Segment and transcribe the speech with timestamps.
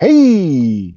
[0.00, 0.94] Hey,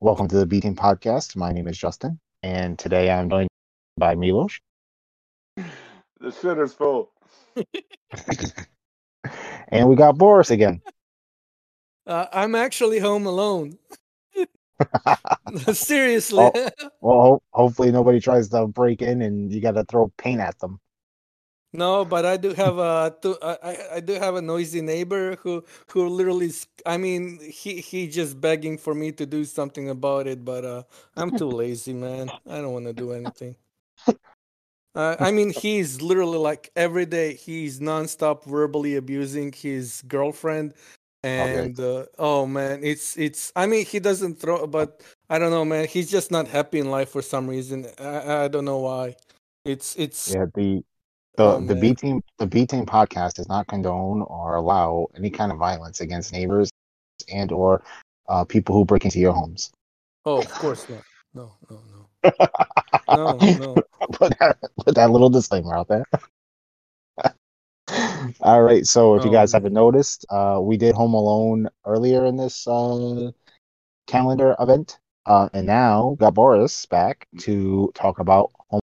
[0.00, 1.36] welcome to the B Team Podcast.
[1.36, 3.50] My name is Justin, and today I'm joined
[3.98, 4.58] by Milos.
[6.18, 7.12] The shit is full.
[9.68, 10.80] and we got Boris again.
[12.06, 13.76] Uh, I'm actually home alone.
[15.72, 16.50] Seriously.
[16.54, 16.70] Oh,
[17.02, 20.80] well, hopefully nobody tries to break in and you got to throw paint at them.
[21.78, 26.08] No, but I do have a I, I- do have a noisy neighbor who who
[26.08, 26.50] literally
[26.86, 30.82] I mean he he just begging for me to do something about it, but uh
[31.16, 32.32] I'm too lazy, man.
[32.46, 33.56] I don't want to do anything.
[34.94, 40.74] Uh, I mean, he's literally like every day he's nonstop verbally abusing his girlfriend,
[41.22, 43.52] and uh, oh man, it's it's.
[43.54, 45.86] I mean, he doesn't throw, but I don't know, man.
[45.86, 47.86] He's just not happy in life for some reason.
[47.98, 49.16] I, I don't know why.
[49.64, 50.82] It's it's Yeah, the
[51.38, 51.74] the Oh, the.
[51.74, 56.00] B Team the B Team Podcast does not condone or allow any kind of violence
[56.02, 56.70] against neighbors
[57.32, 57.82] and or
[58.28, 59.70] uh, people who break into your homes.
[60.26, 61.04] oh, of course not.
[61.34, 62.08] No, no, no,
[63.08, 63.74] no, no.
[64.12, 66.04] put that put that little disclaimer out there.
[68.40, 72.24] All right, so if you Oh, guys haven't noticed, uh, we did Home Alone earlier
[72.26, 73.30] in this uh,
[74.06, 78.80] calendar event, uh, and now got Boris back to talk about Home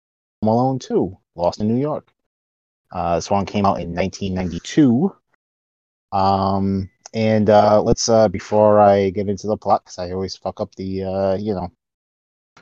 [0.44, 2.12] Alone Two: Lost in New York.
[2.92, 5.16] Uh, this one came out in 1992.
[6.12, 10.60] Um, and uh, let's uh, before I get into the plot, because I always fuck
[10.60, 11.72] up the uh, you know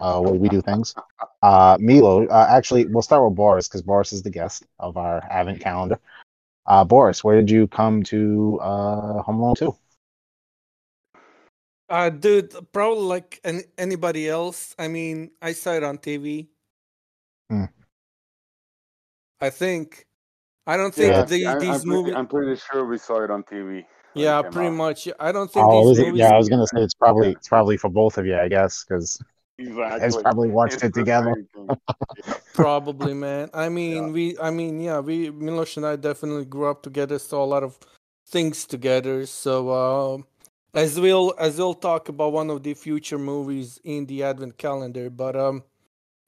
[0.02, 0.96] uh, way we do things.
[1.42, 5.24] Uh, Milo, uh, actually, we'll start with Boris because Boris is the guest of our
[5.30, 6.00] Advent calendar.
[6.66, 9.76] Uh, Boris, where did you come to uh, Home Alone 2?
[11.90, 14.76] Uh, dude, probably like an, anybody else.
[14.78, 16.48] I mean, I saw it on TV.
[17.50, 17.66] Hmm.
[19.42, 20.06] I think.
[20.68, 22.14] I don't think Yeah, the, I, I'm, these pretty, movies.
[22.16, 23.86] I'm pretty sure we saw it on TV.
[24.14, 24.74] Yeah, pretty out.
[24.74, 25.08] much.
[25.20, 26.06] I don't think Oh, these is it?
[26.08, 26.20] movies.
[26.20, 28.84] Yeah, I was gonna say it's probably it's probably for both of you, I guess,
[28.84, 29.22] because
[29.58, 31.36] you guys probably watched It's it together.
[32.26, 32.34] Yeah.
[32.54, 33.50] Probably, man.
[33.54, 34.12] I mean, Yeah.
[34.12, 34.38] we.
[34.40, 35.30] I mean, yeah, we.
[35.30, 37.78] Milos and I definitely grew up together, saw a lot of
[38.28, 39.26] things together.
[39.26, 40.18] So, uh,
[40.74, 45.10] as we'll as we'll talk about one of the future movies in the Advent calendar,
[45.10, 45.64] but um,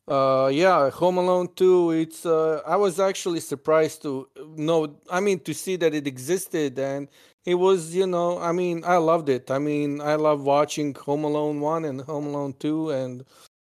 [0.08, 1.92] uh, yeah, Home Alone Two.
[1.92, 4.98] It's uh, I was actually surprised to know.
[5.10, 7.08] I mean, to see that it existed and.
[7.44, 9.50] It was, you know, I mean, I loved it.
[9.50, 13.26] I mean, I love watching Home Alone 1 and Home Alone 2, and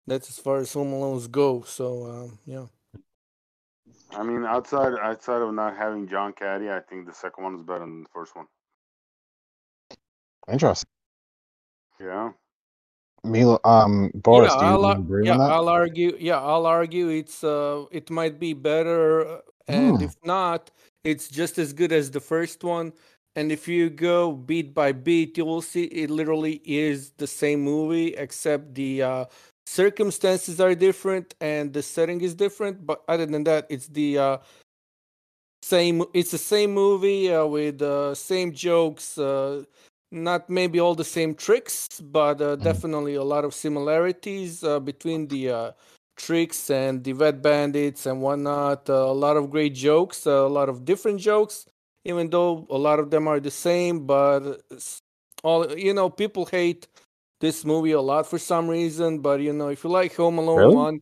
[0.05, 1.61] that's as far as Home Alones go.
[1.61, 2.65] So, um, yeah.
[4.13, 7.63] I mean, outside outside of not having John Candy, I think the second one is
[7.63, 8.47] better than the first one.
[10.51, 10.89] Interesting.
[11.99, 12.31] Yeah.
[13.23, 15.37] Milo, um, Boris, yeah, I'll, ar- yeah.
[15.37, 16.17] I'll argue.
[16.19, 17.09] Yeah, I'll argue.
[17.09, 20.03] It's uh, it might be better, uh, and Hmm.
[20.03, 20.71] if not,
[21.03, 22.93] it's just as good as the first one.
[23.35, 27.61] And if you go beat by beat, you will see it literally is the same
[27.61, 29.25] movie, except the uh,
[29.65, 32.85] circumstances are different and the setting is different.
[32.85, 34.37] But other than that, it's the uh,
[35.61, 36.03] same.
[36.13, 39.17] It's the same movie uh, with uh, same jokes.
[40.11, 42.81] Not maybe all the same tricks, but uh, Mhm.
[42.81, 45.71] definitely a lot of similarities uh, between the uh,
[46.17, 48.89] tricks and the vet bandits and whatnot.
[48.89, 51.65] Uh, a lot of great jokes, uh, a lot of different jokes,
[52.03, 54.05] even though a lot of them are the same.
[54.05, 54.61] But
[55.43, 56.87] all you know, people hate
[57.39, 59.19] this movie a lot for some reason.
[59.19, 60.73] But you know, if you like Home Alone Really?
[60.73, 61.01] one,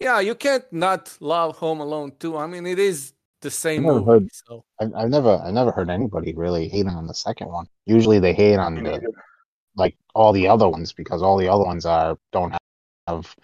[0.00, 2.36] yeah, you can't not love Home Alone two.
[2.38, 4.10] I mean, it is the same never movie.
[4.10, 7.66] heard- So I, I've never I never heard anybody really hating on the second one.
[7.86, 9.12] Usually they hate on the
[9.76, 12.54] like all the other ones because all the other ones are don't
[13.06, 13.34] have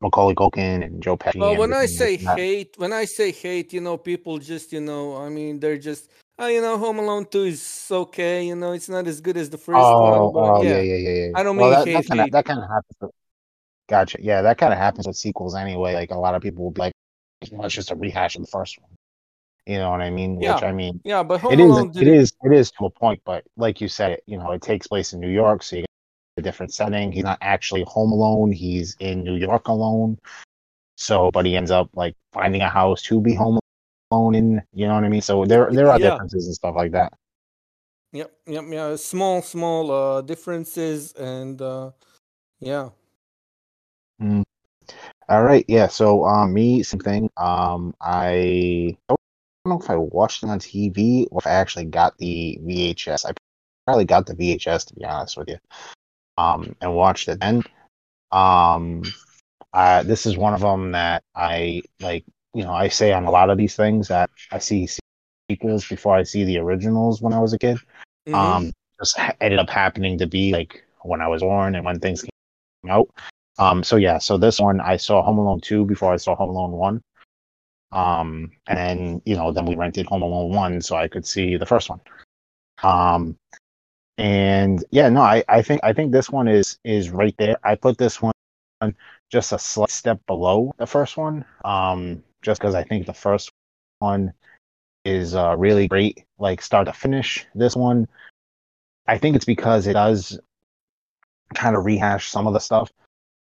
[0.00, 1.40] Macaulay Culkin and Joe Pesci.
[1.40, 5.16] Well, when I say hate, when I say hate, you know, people just, you know,
[5.16, 8.88] I mean, they're just, oh, you know, Home Alone 2 is okay, you know, it's
[8.88, 10.80] not as good as the first oh, one, oh yeah.
[10.80, 11.30] yeah, yeah, yeah.
[11.34, 13.12] I don't well, mean that, that hate, of that kind of happens.
[13.88, 14.18] Gotcha.
[14.20, 15.94] Yeah, that kind of happens with sequels anyway.
[15.94, 16.92] Like a lot of people will be like,
[17.52, 18.90] "Well, it's just a rehash of the first one."
[19.66, 20.38] You know what I mean?
[20.40, 20.54] Yeah.
[20.54, 22.14] Which I mean, Yeah, but Home it is Alone it did it.
[22.14, 24.86] is it is to a point, but like you said, it you know it takes
[24.86, 25.88] place in New York, so you get
[26.38, 27.12] a different setting.
[27.12, 30.18] He's not actually home alone; he's in New York alone.
[30.96, 33.58] So, but he ends up like finding a house to be home
[34.10, 34.62] alone in.
[34.72, 35.22] You know what I mean?
[35.22, 36.10] So there there are Yeah.
[36.10, 37.12] differences and stuff like that.
[38.12, 38.96] Yep, yep, yeah.
[38.96, 41.90] Small, small uh, differences, and uh,
[42.60, 42.90] yeah.
[44.20, 44.44] Mm.
[45.28, 45.88] All right, yeah.
[45.88, 47.30] So, um, me, same thing.
[47.36, 48.96] Um, I
[49.64, 53.24] don't know if I watched it on TV or if I actually got the VHS.
[53.24, 53.32] I
[53.86, 55.58] probably got the VHS to be honest with you.
[56.36, 57.62] Um, and watched it then.
[58.30, 59.02] Um,
[59.72, 62.24] uh, this is one of them that I like.
[62.52, 64.88] You know, I say on a lot of these things that I see
[65.50, 67.78] sequels before I see the originals when I was a kid.
[68.28, 68.34] Mhm.
[68.34, 72.22] Um, just ended up happening to be like when I was born and when things
[72.22, 73.08] came out.
[73.58, 76.50] Um, so yeah, so this one I saw Home Alone two before I saw Home
[76.50, 77.02] Alone one.
[77.94, 81.66] Um, and you know then we rented Home Alone one so I could see the
[81.66, 82.00] first one.
[82.82, 83.36] Um,
[84.18, 87.56] and yeah, no, I I think I think this one is is right there.
[87.62, 88.32] I put this one
[89.30, 91.44] just a slight step below the first one.
[91.64, 93.50] Um, just because I think the first
[94.00, 94.32] one
[95.04, 97.46] is uh, really great, like start to finish.
[97.54, 98.08] This one,
[99.06, 100.38] I think it's because it does
[101.54, 102.90] kind of rehash some of the stuff,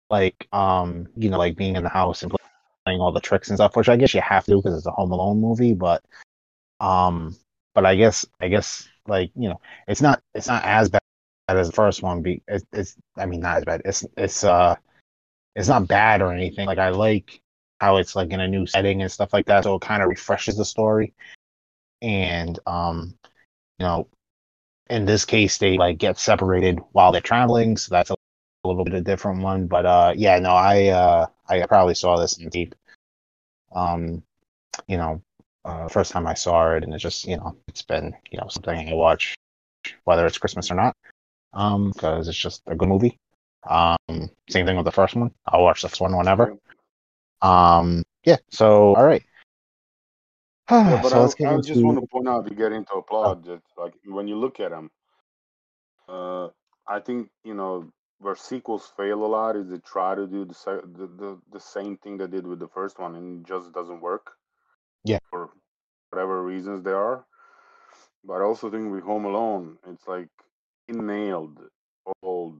[0.10, 2.32] like um, you know, like being in the house and
[2.88, 4.92] playing all the tricks and stuff, which I guess you have to because it's a
[4.92, 5.74] Home Alone movie.
[5.74, 6.02] But
[6.80, 7.36] um,
[7.76, 11.02] but I guess I guess like you know, it's not it's not as bad
[11.50, 12.22] as the first one.
[12.22, 13.82] Be it's, I mean not as bad.
[13.84, 14.76] It's it's uh
[15.54, 16.66] it's not bad or anything.
[16.66, 17.42] Like I like
[17.82, 20.08] how it's like in a new setting and stuff like that, so it kind of
[20.08, 21.14] refreshes the story.
[22.02, 23.16] And um,
[23.80, 24.08] you know,
[24.90, 28.16] in this case, they like get separated while they're traveling, so that's a,
[28.64, 29.68] little bit a different one.
[29.68, 32.76] But uh, yeah, no, I uh, I probably saw this in deep.
[33.74, 34.24] Um,
[34.88, 35.22] you know,
[35.66, 38.48] uh, first time I saw it, and it just you know it's been you know
[38.48, 39.36] something I watch
[40.04, 40.96] whether it's Christmas or not,
[41.54, 43.18] um, because it's just a good movie.
[43.68, 45.32] Um, same thing with the first one.
[45.46, 46.58] I'll watch the first one whenever.
[47.42, 48.38] Um, yeah.
[48.50, 49.24] So all right.
[50.70, 52.94] Yeah, but so I, let's get I just want to point out to get into
[52.96, 54.92] a plot that like when you look at them,
[56.10, 56.50] uh,
[56.86, 57.88] I think you know
[58.20, 60.56] where sequels fail a lot is they try to do the,
[60.98, 64.02] the the the same thing they did with the first one and it just doesn't
[64.02, 64.34] work.
[65.04, 65.20] Yeah.
[65.30, 65.52] For
[66.10, 67.28] whatever reasons they are.
[68.24, 70.30] But I also think with Home Alone, it's like
[70.88, 71.60] he nailed
[72.22, 72.60] all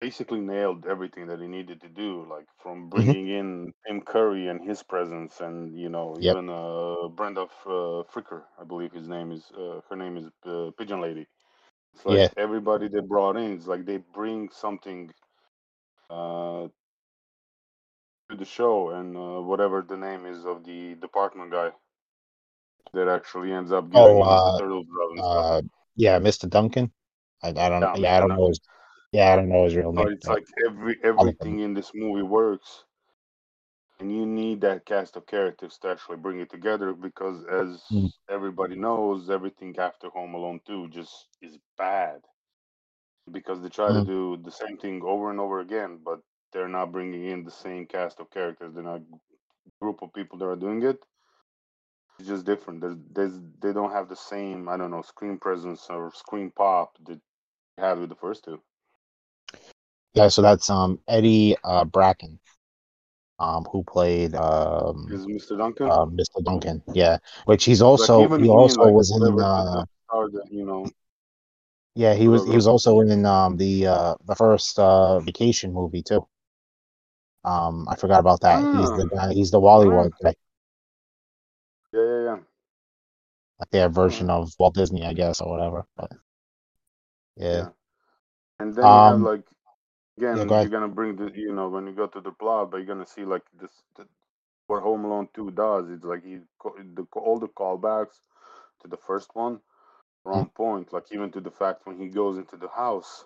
[0.00, 4.62] basically nailed everything that he needed to do, like from bringing in Tim Curry and
[4.66, 6.38] his presence, and you know Yep.
[6.38, 9.50] even uh, Brenda F- uh, Fricker, I believe his name is.
[9.52, 11.28] Uh, her name is uh, Pigeon Lady.
[11.94, 12.28] It's like Yeah.
[12.36, 15.10] everybody they brought in, it's like they bring something
[16.10, 16.68] uh,
[18.30, 21.72] to the show, and uh, whatever the name is of the department guy
[22.92, 24.86] that actually ends up giving Oh, uh, the turtles
[25.22, 25.62] uh,
[25.96, 26.46] yeah, Mr.
[26.48, 26.92] Duncan.
[27.42, 27.82] I, I don't.
[27.96, 28.60] Yeah, Yeah, I don't know his.
[29.12, 30.06] Yeah, I don't know his real name.
[30.08, 32.84] it's like every I'll look him everything in this movie works,
[34.00, 38.10] and you need that cast of characters to actually bring it together because, as Mm.
[38.30, 42.22] everybody knows, everything after Home Alone Two just is bad
[43.30, 44.04] because they try to Mm.
[44.04, 46.20] do the same thing over and over again, but
[46.52, 48.74] they're not bringing in the same cast of characters.
[48.74, 49.02] They're not
[49.80, 51.04] group of people that are doing it.
[52.18, 52.80] It's just different.
[52.80, 56.96] There's, there's they don't have the same I don't know screen presence or screen pop
[57.06, 57.20] that
[57.76, 58.60] they had with the first two.
[60.14, 62.38] Yeah, so that's um Eddie uh, Bracken,
[63.40, 65.56] um, who played um, Is Mr.
[65.56, 65.88] Duncan?
[65.90, 66.40] uh, Mr.
[66.44, 66.82] Duncan.
[66.94, 69.84] Yeah, which he's also he also like was in uh,
[70.32, 70.86] that you know.
[71.94, 76.02] yeah he was he was also in um the uh the first uh vacation movie
[76.02, 76.26] too.
[77.44, 78.66] Um, I forgot about that.
[78.70, 79.32] He's the Ah, guy.
[79.34, 80.34] He's the Wally ah, World guy,
[81.92, 82.38] yeah, yeah, yeah.
[83.58, 84.30] like their version right.
[84.30, 85.86] of Walt Disney, I guess, or whatever.
[85.96, 86.12] But
[87.36, 87.64] yeah.
[87.64, 87.70] Yeah.
[88.58, 89.24] And then you have Um.
[90.20, 90.44] Like Yeah.
[90.44, 92.78] again, Go you're gonna bring the you know when you go to the plot, but
[92.78, 94.06] you're gonna see like this the,
[94.66, 95.90] what Home Alone Two does.
[95.90, 96.40] It's like he
[96.96, 98.20] the all the callbacks
[98.82, 99.60] to the first one
[100.24, 100.46] are Mm.
[100.46, 100.92] on point.
[100.92, 103.24] Like even to the fact when he goes into the house,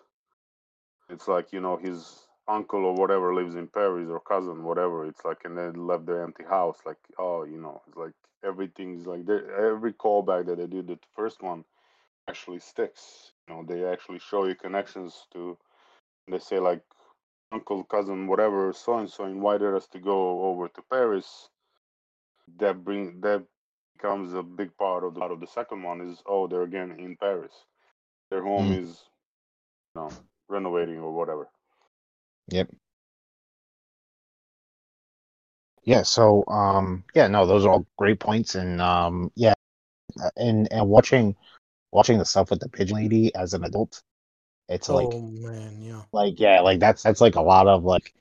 [1.08, 5.06] it's like you know his uncle or whatever lives in Paris or cousin, whatever.
[5.06, 6.78] It's like and they left their empty house.
[6.86, 8.14] Like oh, you know, it's like
[8.44, 11.64] everything's like every callback that they did the first one
[12.28, 13.32] actually sticks.
[13.48, 15.58] You know, they actually show you connections to.
[16.28, 16.82] They say like
[17.52, 21.48] uncle, cousin, whatever, so and so invited us to go over to Paris.
[22.58, 23.44] That bring that
[23.94, 26.92] becomes a big part of the part of the second one is oh they're again
[26.98, 27.66] in Paris.
[28.30, 28.72] Their home Mm.
[28.72, 29.08] is
[29.94, 31.48] you know renovating or whatever.
[32.48, 32.70] Yep.
[35.84, 36.02] Yeah.
[36.02, 37.04] So um.
[37.14, 37.28] Yeah.
[37.28, 39.30] No, those are all great points, and um.
[39.36, 39.54] Yeah.
[40.22, 41.36] uh, And and watching
[41.92, 44.02] watching the stuff with the pigeon lady as an adult,
[44.68, 46.02] it's like Oh man, yeah.
[46.12, 48.14] like yeah, like that's that's like a lot of like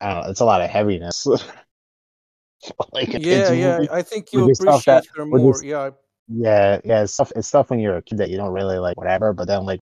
[0.00, 1.26] I don't know, it's a lot of heaviness.
[2.92, 3.78] like Yeah, yeah.
[3.78, 5.52] movie I think you the stuff that appreciate her more.
[5.52, 5.90] this Yeah.
[6.28, 8.96] yeah yeah it's stuff it's stuff when you're a kid that you don't really like
[8.96, 9.80] whatever, but then like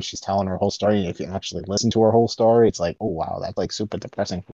[0.00, 2.80] she's telling her whole story, and if you actually listen to her whole story, it's
[2.80, 4.52] like oh wow, that's like super depressing for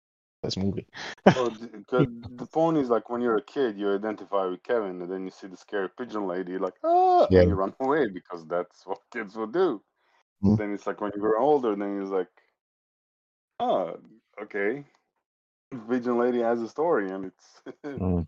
[0.43, 0.87] this movie.
[1.35, 2.07] So th- 'cause
[2.37, 5.31] the point is like when you're a kid, you identify with Kevin, and then you
[5.31, 7.41] see the scary pigeon lady, like ah, Yeah.
[7.41, 9.83] and you run away because that's what kids will do.
[10.43, 10.57] Mhm.
[10.59, 12.29] Then it's like when you grow older, then it's like
[13.59, 13.99] oh
[14.43, 14.85] okay,
[15.89, 18.27] pigeon lady has a story, and it's Mm.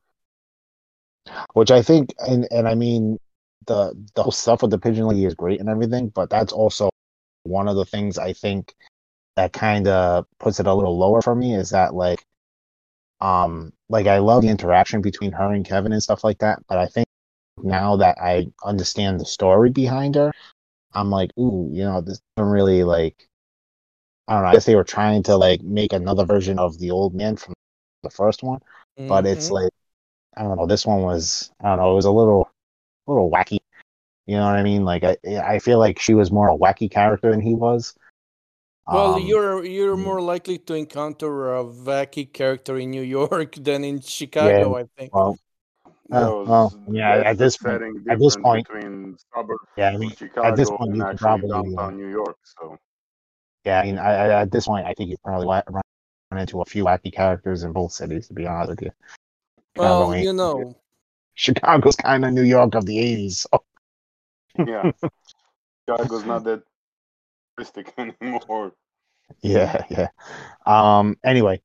[1.55, 3.19] Which I think, and and I mean,
[3.67, 6.91] the the whole stuff with the pigeon lady is great and everything, but that's also
[7.45, 8.75] one of the things I think
[9.37, 12.25] that kind of puts it a little lower for me is that like
[13.21, 16.79] um like I love the interaction between her and Kevin and stuff like that, but
[16.79, 17.07] I think
[17.63, 20.33] now that I understand the story behind her,
[20.95, 23.29] I'm like, ooh, you know, this doesn't really like
[24.29, 26.91] I don't know, I guess they were trying to like make another version of the
[26.91, 27.55] old man from
[28.03, 28.61] the first one,
[29.09, 29.51] but it's Mhm.
[29.51, 29.73] like
[30.37, 32.51] I don't know, this one was I don't know, it was a little
[33.09, 33.59] a little wacky.
[34.27, 34.85] You know what I mean?
[34.85, 37.95] Like I I feel like she was more a wacky character than he was.
[38.91, 43.83] Well, Um, you're you're more likely to encounter a wacky character in New York than
[43.85, 45.13] in Chicago, I think.
[45.13, 45.39] well,
[46.13, 47.23] uh, was well, yeah.
[47.25, 49.91] At this point, at this point, between suburbs yeah.
[49.91, 50.13] I of mean,
[50.45, 52.37] at this point, and you could actually probably, uh, downtown New York.
[52.45, 52.79] So
[53.65, 53.81] yeah.
[53.81, 55.83] I mean, I, I, at this point, I think you probably run
[56.41, 58.29] into a few wacky characters in both cities.
[58.29, 58.91] To be honest with you,
[59.77, 60.77] Chicago Well, ain't- you know,
[61.35, 63.47] Chicago's kind of New York of the '80s.
[63.51, 63.65] So,
[64.59, 64.93] yeah,
[65.89, 66.63] Chicago's not that
[67.59, 67.89] touristic
[68.21, 68.73] anymore.
[69.41, 70.09] yeah, yeah.
[70.67, 71.17] Um.
[71.25, 71.63] Anyway,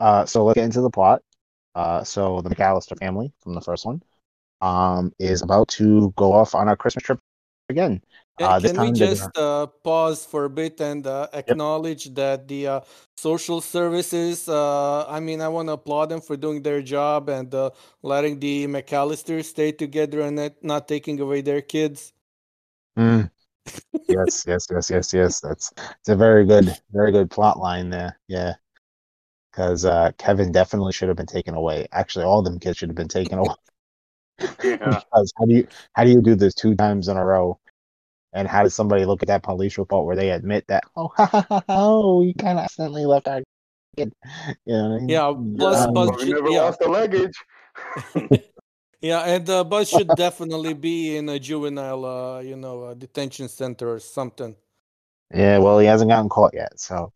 [0.00, 1.22] uh, so let's get into the plot.
[1.74, 4.02] Uh, so the McAllister family from the first one,
[4.60, 7.20] um, is about to go off on a Christmas trip
[7.68, 8.02] again.
[8.38, 12.66] Can, Uh, can we just uh, pause for a bit and uh, acknowledge that the
[12.66, 12.80] uh,
[13.16, 17.54] social services, uh, I mean, I want to applaud them for doing their job and
[17.54, 17.70] uh,
[18.02, 22.14] letting the McAllisters stay together and not, not taking away their kids.
[22.98, 23.30] Mm.
[24.08, 25.40] yes, yes, yes, yes, yes.
[25.40, 28.18] That's it's a very good, very good plot line there.
[28.28, 28.54] Yeah,
[29.60, 31.86] because uh, Kevin definitely should have been taken away.
[31.92, 33.54] Actually, all them kids should have been taken away.
[34.64, 37.58] Yeah, because how do you how do you do this two times in a row?
[38.32, 41.26] And how does somebody look at that police report where they admit that oh ha,
[41.26, 43.42] ha, ha, oh we kind of accidentally left our
[43.98, 44.14] kid?
[44.64, 45.08] You know I mean?
[45.10, 46.62] Yeah, plus Um, Buzz should- never yeah.
[46.62, 47.36] lost the luggage.
[49.02, 53.48] Yeah, and uh, Buzz should definitely be in a juvenile, uh, you know, uh, detention
[53.48, 54.56] center or something.
[55.34, 57.12] yeah, well, he hasn't gotten caught yet, so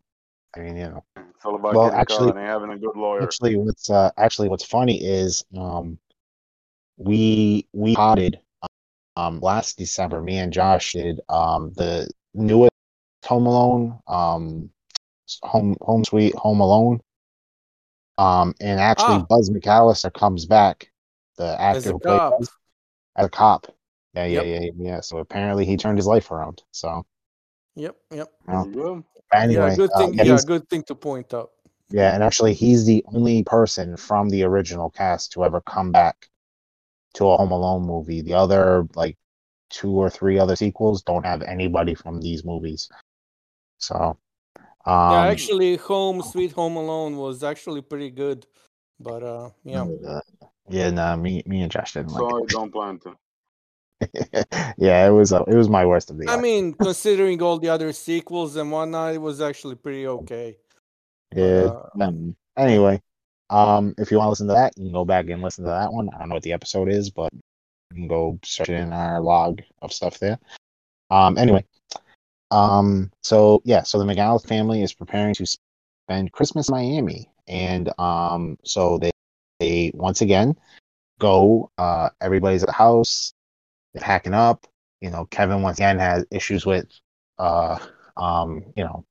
[0.55, 1.03] I mean, you know.
[1.17, 3.21] It's all about Well, getting actually- and having a good lawyer.
[3.23, 5.97] Actually, what's uh, actually what's funny is um,
[6.97, 8.39] we we potted
[9.17, 10.21] um last December.
[10.21, 12.71] Me and Josh did um the newest
[13.25, 14.69] Home Alone um
[15.41, 17.01] home home sweet Home Alone.
[18.17, 19.25] Um, and actually, Ah.
[19.27, 20.89] Buzz McAllister comes back,
[21.37, 22.37] the actor As a who played cop.
[22.39, 22.49] Buzz,
[23.17, 23.67] as a cop.
[24.13, 24.45] Yeah, yeah, Yep.
[24.45, 24.99] yeah, yeah, yeah.
[25.01, 26.63] So apparently, he turned his life around.
[26.71, 27.05] So
[27.75, 28.31] Yep, yep.
[28.47, 29.03] There you go.
[29.33, 30.13] Anyway, yeah, good uh, thing.
[30.15, 31.51] yeah, yeah, good thing to point out.
[31.89, 36.29] Yeah, and actually, he's the only person from the original cast to ever come back
[37.13, 38.21] to a Home Alone movie.
[38.21, 39.17] The other, like,
[39.69, 42.89] two or three other sequels don't have anybody from these movies.
[43.77, 44.17] So,
[44.85, 48.45] um, yeah, actually, Home Sweet Home Alone was actually pretty good,
[48.99, 49.85] but uh, yeah.
[50.07, 50.21] uh,
[50.69, 53.15] yeah, nah, me, me and Josh didn't So I like don't plan to.
[54.77, 56.27] yeah, it was, uh, it was my worst of the.
[56.27, 56.41] I year.
[56.41, 60.57] mean, considering all the other sequels and whatnot, it was actually pretty okay.
[61.35, 61.71] Yeah.
[61.99, 62.09] uh,
[62.57, 63.01] anyway,
[63.49, 65.69] um, if you want to listen to that, you can go back and listen to
[65.69, 66.09] that one.
[66.13, 69.21] I don't know what the episode is, but you can go search it in our
[69.21, 70.39] log of stuff there.
[71.11, 71.65] Um, anyway,
[72.51, 75.45] um, so yeah, so the McAuliffe family is preparing to
[76.07, 79.11] spend Christmas in Miami, and um, so they
[79.59, 80.55] they once again
[81.19, 81.69] go.
[81.77, 83.33] Uh, everybody's at the house.
[83.95, 84.65] Packing up.
[85.01, 86.87] You know, Kevin once again has issues with,
[87.37, 87.77] uh,
[88.17, 89.05] um, you know,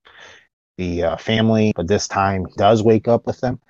[0.78, 3.60] the uh, family, but this time he does wake up with them.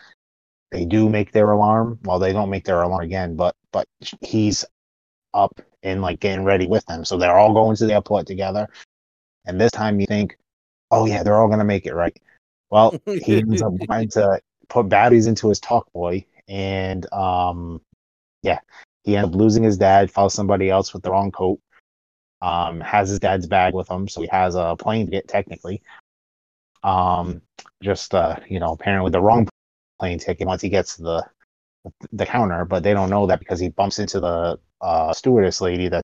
[0.71, 1.99] They do make their alarm.
[2.03, 3.87] Well, they don't make their alarm again, but but
[4.21, 4.65] he's
[5.35, 7.05] up and like getting ready with them.
[7.05, 8.69] So they're all going to the airport together.
[9.45, 10.37] And this time you think,
[10.91, 12.17] oh yeah, they're all gonna make it right.
[12.71, 17.81] Well, he ends up trying to put batteries into his talk boy, and um,
[18.43, 18.61] yeah,
[19.05, 20.11] he ends up losing his dad.
[20.11, 21.61] Follows somebody else with the wrong coat.
[22.43, 25.83] Um, has his dad's bag with him, so he has a plane ticket technically
[26.85, 27.41] um
[27.83, 29.49] just uh you know apparently with the wrong
[29.99, 31.25] plane ticket once he gets to the
[32.13, 35.89] the counter but they don't know that because he bumps into the uh stewardess lady
[35.89, 36.03] that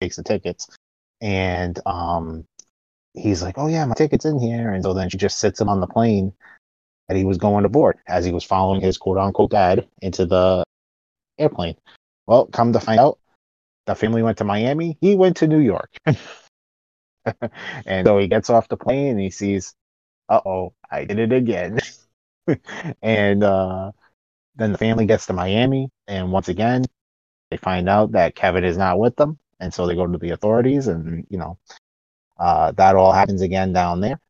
[0.00, 0.68] takes the tickets
[1.20, 2.44] and um
[3.14, 5.68] he's like oh yeah my ticket's in here and so then she just sits him
[5.68, 6.32] on the plane
[7.08, 10.26] that he was going to board as he was following his quote unquote dad into
[10.26, 10.62] the
[11.38, 11.76] airplane
[12.30, 13.18] well come to find out
[13.86, 15.90] the family went to miami he went to new york
[17.86, 19.74] and so he gets off the plane and he sees
[20.30, 21.80] uh oh, I did it again.
[23.02, 23.90] and uh,
[24.54, 26.84] then the family gets to Miami, and once again,
[27.50, 30.30] they find out that Kevin is not with them, and so they go to the
[30.30, 31.58] authorities, and you know,
[32.38, 34.20] uh, that all happens again down there.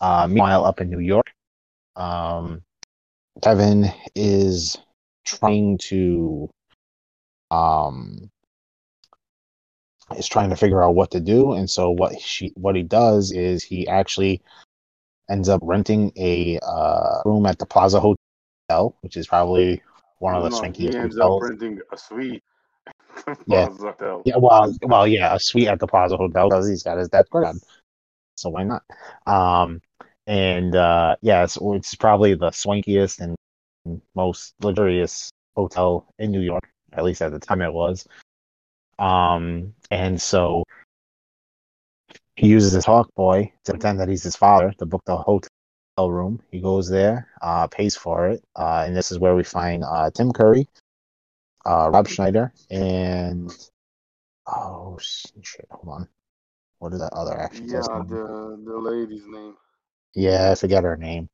[0.00, 1.32] Uh, meanwhile, up in New York,
[1.94, 2.62] um,
[3.42, 4.76] Kevin is
[5.24, 6.50] trying to
[7.50, 8.30] um,
[10.16, 11.52] is trying to figure out what to do.
[11.52, 14.42] And so what she what he does is he actually
[15.28, 19.82] ends up renting a uh, room at the Plaza Hotel, which is probably
[20.18, 22.42] one of the No, no, swankiest he ends up renting a suite.
[23.46, 23.66] Yeah.
[23.66, 24.22] Plaza Hotel.
[24.24, 27.28] Yeah, well, well, yeah, a suite at the Plaza Hotel because he's got his dad's
[27.28, 27.62] credit,
[28.36, 28.82] so why not?
[29.26, 29.80] Um,
[30.26, 33.36] and uh, yeah, so it's probably the swankiest and
[34.14, 38.06] most luxurious hotel in New York, at least at the time it was.
[38.98, 40.64] Um, and so
[42.36, 45.50] he uses his talk boy to pretend that he's his father to book the hotel
[45.98, 46.40] room.
[46.50, 50.10] He goes there, uh, pays for it, uh, and this is where we find uh,
[50.10, 50.68] Tim Curry,
[51.64, 53.50] uh, Rob Schneider, and
[54.46, 56.08] oh shit, hold on,
[56.78, 57.62] what is that other actress?
[57.64, 59.56] Yeah, the the lady's name.
[60.14, 61.28] Yeah, I forget her name,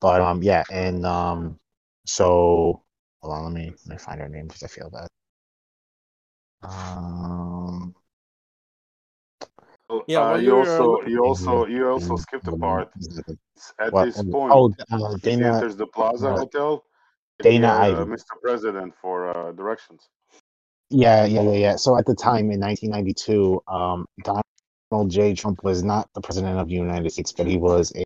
[0.00, 1.58] but um, yeah, and um,
[2.06, 2.82] so
[3.22, 5.08] hold on, let me let me find her name because I feel bad.
[6.62, 7.94] Um,
[9.92, 12.88] Oh, Yeah, uh, you uh, also you also you also skipped a part.
[13.78, 14.06] At What?
[14.06, 15.54] this Oh, point, oh, uh, he Dana.
[15.54, 16.84] enters the Plaza uh, Hotel.
[17.40, 18.10] Dana he, uh, Ivey.
[18.10, 18.34] Mr.
[18.42, 20.08] President, for uh, directions.
[20.90, 21.76] Yeah, yeah, yeah, yeah.
[21.76, 25.34] So at the time in 1992, um, Donald J.
[25.34, 28.04] Trump was not the president of the United States, but he was a,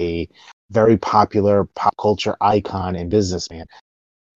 [0.00, 0.28] a
[0.70, 3.66] very popular pop culture icon and businessman.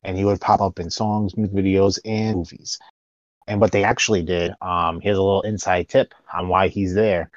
[0.03, 2.79] And he would pop up in songs, music videos, and movies.
[3.47, 7.31] And what they actually did, um, here's a little inside tip on why he's there.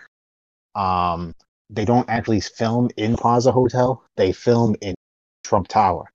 [0.75, 1.33] Um,
[1.69, 4.95] they don't actually film in Plaza Hotel; they film in
[5.43, 6.09] Trump Tower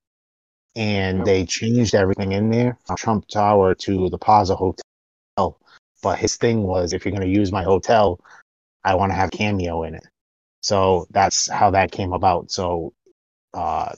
[0.78, 5.59] and they changed everything in there from Trump Tower to the Plaza Hotel.
[6.02, 8.21] But his thing was, if you're going to use my hotel,
[8.85, 10.07] I want to have cameo in it.
[10.61, 12.52] So that's how that came about.
[12.52, 12.93] So,
[13.55, 13.93] uh,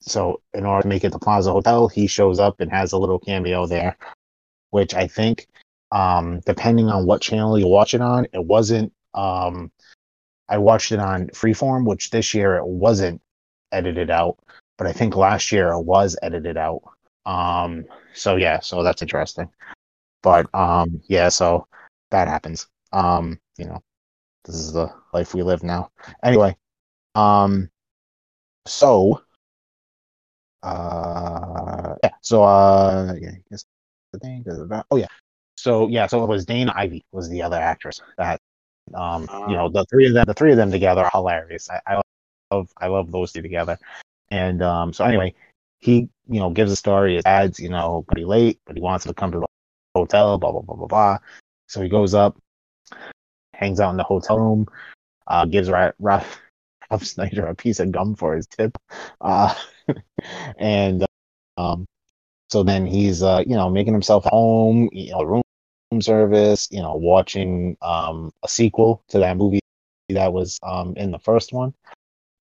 [0.00, 2.98] so in order to make it the Plaza Hotel, he shows up and has a
[2.98, 3.96] little cameo there,
[4.70, 5.46] which I think,
[5.92, 8.92] um, depending on what channel you watch it on, it wasn't.
[9.14, 9.70] Um,
[10.48, 13.20] I watched it on Freeform, which this year it wasn't
[13.72, 14.38] edited out
[14.80, 16.80] but I think last year it was edited out.
[17.26, 19.50] Um, so yeah, so that's interesting.
[20.22, 21.66] But um, yeah, so
[22.10, 22.66] that happens.
[22.90, 23.82] Um, you know,
[24.46, 25.90] this is the life we live now.
[26.24, 26.56] Anyway,
[27.14, 27.68] um,
[28.66, 29.20] so
[30.62, 33.64] uh, yeah, so uh, yeah, I guess
[34.12, 34.44] the thing.
[34.90, 35.06] Oh yeah,
[35.56, 38.40] so yeah, so it was Dana Ivey was the other actress that
[38.94, 41.68] um, you know, the three of them, the three of them together are hilarious.
[41.70, 42.00] I, I
[42.50, 43.78] love, I love those two together.
[44.30, 45.34] And um, so anyway,
[45.78, 47.14] he you know gives a story.
[47.14, 49.46] His dad's you know pretty late, but he wants to come to the
[49.94, 50.38] hotel.
[50.38, 51.18] Blah blah blah blah blah.
[51.66, 52.36] So he goes up,
[53.54, 54.66] hangs out in the hotel room,
[55.26, 56.24] uh, gives Ra- Ra-
[56.90, 58.76] Ralph Snyder a piece of gum for his tip,
[59.20, 59.54] uh,
[60.58, 61.04] and
[61.56, 61.86] um,
[62.50, 65.42] so then he's uh, you know making himself home, you know room
[66.00, 69.60] service, you know watching um, a sequel to that movie
[70.10, 71.74] that was um, in the first one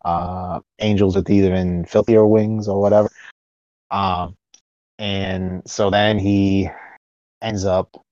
[0.06, 3.10] uh, angels with either in filthier wings or whatever.
[3.92, 4.36] Um,
[4.98, 6.70] and so then he
[7.42, 8.04] ends up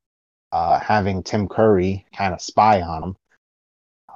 [0.52, 3.17] uh, having Tim Curry kind of spy on him.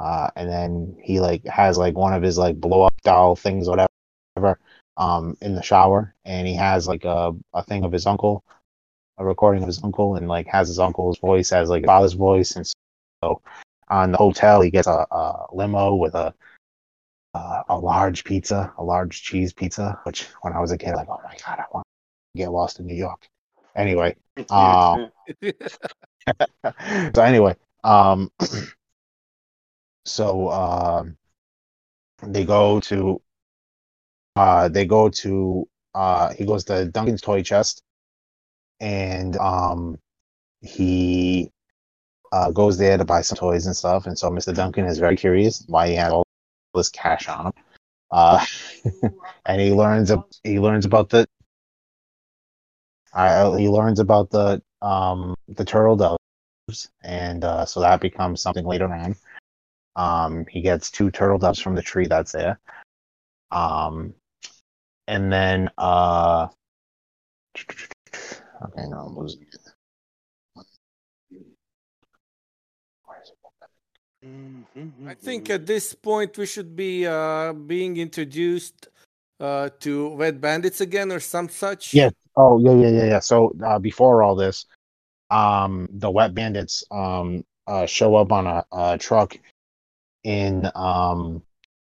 [0.02, 3.70] Uh, and then he like has like one of his like blow up doll things,
[3.70, 4.60] whatever,
[4.98, 8.44] um, in the shower, and he has like a, a thing of his uncle,
[9.20, 12.56] a recording of his uncle, and like has his uncle's voice as like father's voice,
[12.56, 12.66] and
[13.24, 13.42] so
[13.90, 16.34] on the hotel he gets a, a limo with a
[17.36, 21.10] uh, a large pizza, a large cheese pizza, which when I was a kid, like,
[21.10, 21.86] oh my god, I want
[22.34, 23.28] to get lost in New York.
[23.76, 24.16] Anyway,
[24.50, 25.12] um,
[27.16, 28.32] so anyway, um,
[30.06, 31.18] so um,
[32.24, 33.22] they go to,
[34.36, 37.84] uh, they go to, uh, he goes to Duncan's toy chest,
[38.80, 40.00] and um,
[40.62, 41.52] he
[42.32, 44.54] uh, goes there to buy some toys and stuff, and so Mr.
[44.54, 46.26] Duncan is very curious why he had all
[46.74, 47.54] this cash on him.
[48.12, 48.46] Uh,
[49.46, 50.12] and he learns
[50.44, 51.28] he learns about the
[53.14, 58.66] uh, he learns about the um the turtle doves, and uh, so that becomes something
[58.66, 59.16] later on.
[59.96, 62.60] Um, he gets two turtle doves from the tree that's there.
[63.52, 64.14] Um,
[65.08, 66.48] and then uh,
[67.58, 69.58] okay, no, I'm losing it.
[73.06, 73.42] Where is it?
[75.08, 78.88] I think at this point we should be uh, being introduced
[79.40, 81.94] uh, to Wet Bandits again or some such.
[81.94, 82.12] Yeah.
[82.38, 83.20] Oh, yeah, yeah, yeah, yeah.
[83.20, 84.66] So uh, before all this,
[85.32, 89.38] um, the Wet Bandits um uh, show up on a, a truck
[90.24, 91.44] in um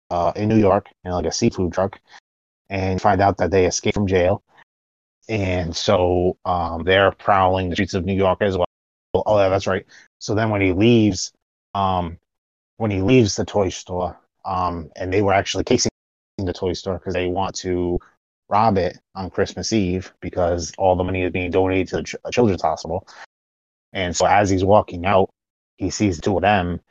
[0.10, 2.00] uh in New York, in like a seafood truck,
[2.70, 4.44] and find out that they escaped from jail,
[5.30, 8.68] and so um they're prowling the streets of New York as well.
[9.14, 9.86] oh yeah, that's right.
[10.20, 11.34] So then when he leaves,
[11.76, 12.18] um,
[12.78, 15.92] when he leaves the toy store, um, and they were actually casing
[16.38, 18.00] the toy store because they want to
[18.50, 22.16] rob it on Christmas Eve because all the money is being donated to the ch-
[22.32, 23.08] children's hospital.
[23.94, 25.30] And so as he's walking out,
[25.78, 26.82] he sees two of them,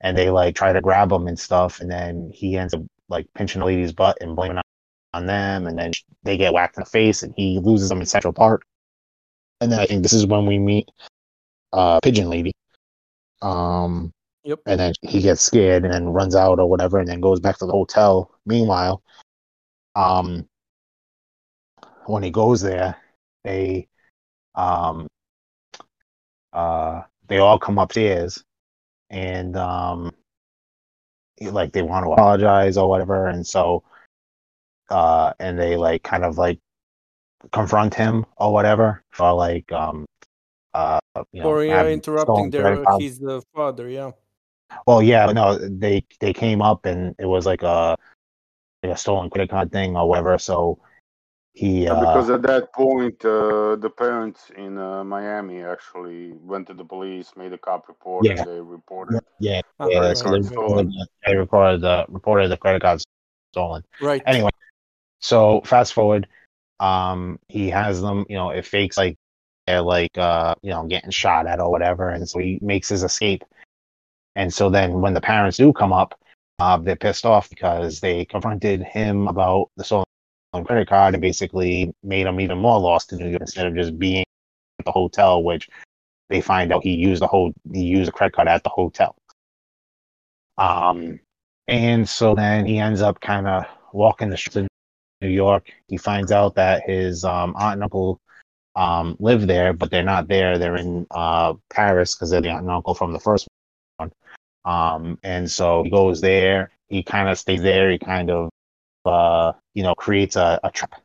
[0.00, 3.26] and they like try to grab him and stuff, and then he ends up like
[3.34, 4.60] pinching the lady's butt and blaming
[5.12, 8.06] on them, and then they get whacked in the face, and he loses them in
[8.06, 8.62] Central Park.
[9.60, 10.90] And then I think this is when we meet
[11.72, 12.52] uh, Pigeon Lady.
[13.42, 14.12] Um,
[14.44, 14.60] Yep.
[14.66, 17.58] and then he gets scared and then runs out or whatever, and then goes back
[17.58, 18.30] to the hotel.
[18.46, 19.02] Meanwhile,
[19.96, 20.48] um,
[22.04, 22.96] when he goes there,
[23.42, 23.88] they,
[24.54, 25.08] um,
[26.52, 28.44] uh, they all come upstairs,
[29.10, 30.12] and um,
[31.40, 33.82] like they want to apologize or whatever, and so,
[34.90, 36.58] uh, and they like kind of like
[37.52, 40.06] confront him or whatever for like um,
[40.74, 41.00] uh,
[41.32, 44.12] you know, Or yeah, interrupting their he's the father, yeah.
[44.86, 47.96] Well, yeah, no, they they came up and it was like a
[48.82, 50.38] like a stolen credit card thing or whatever.
[50.38, 50.78] So
[51.56, 56.66] he Yeah, uh, because at that point, uh, the parents in uh, Miami actually went
[56.66, 58.38] to the police, made a cop report, Yeah.
[58.38, 59.20] and they reported.
[59.40, 60.92] yeah Ah, yeah right, so they right, reported,
[61.26, 63.02] they reported the reported the credit card
[63.52, 63.82] stolen.
[64.02, 64.22] right.
[64.26, 64.50] Anyway,
[65.20, 66.28] so fast forward,
[66.80, 68.26] um, he has them.
[68.28, 69.16] You know, it fakes like
[69.66, 73.02] they're like uh you know getting shot at or whatever, and so he makes his
[73.02, 73.44] escape.
[74.34, 76.18] And so then when the parents do come up,
[76.58, 80.05] uh, they're pissed off because they confronted him about the stolen
[80.64, 83.98] credit card and basically made him even more lost in New York instead of just
[83.98, 84.24] being
[84.78, 85.68] at the hotel, which
[86.28, 89.16] they find out he used the whole he used a credit card at the hotel.
[90.58, 91.20] Um,
[91.68, 94.68] and so then he ends up kind of walking the streets of
[95.20, 95.70] New York.
[95.88, 98.20] He finds out that his um, aunt and uncle
[98.76, 100.58] um, live there, but they're not there.
[100.58, 103.48] They're in uh, Paris because they're the aunt and uncle from the first
[103.96, 104.12] one.
[104.64, 106.70] Um, and so he goes there.
[106.88, 107.90] He kind of stays there.
[107.90, 108.50] He kind of,
[109.06, 111.00] uh, you know, creates a, a trap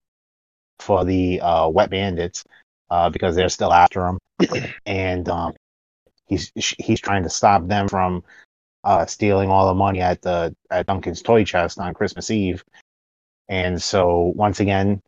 [0.80, 2.44] for the uh, wet bandits
[2.90, 4.20] uh, because they're still after him,
[4.86, 5.54] and um,
[6.28, 8.24] he's he's trying to stop them from
[8.84, 12.64] uh, stealing all the money at the at Duncan's toy chest on Christmas Eve.
[13.50, 15.02] And so once again,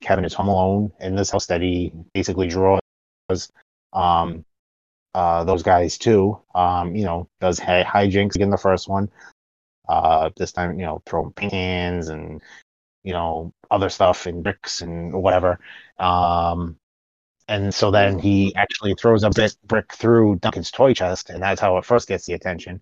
[0.00, 2.80] Kevin is home alone in this house that he basically draws
[3.92, 4.44] um,
[5.14, 6.38] uh, those guys too.
[6.54, 9.10] Um, you know, does hi- hijinks again the first one.
[9.92, 12.40] Uh, this time, you know, throwing paint cans and
[13.04, 15.60] you know other stuff and bricks and whatever.
[15.98, 16.76] Um,
[17.46, 21.60] and so then he actually throws a bit brick through Duncan's toy chest, and that's
[21.60, 22.80] how it first gets the attention.